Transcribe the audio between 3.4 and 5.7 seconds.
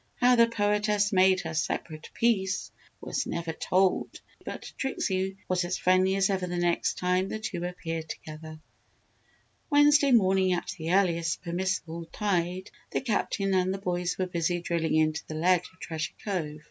told but Trixie was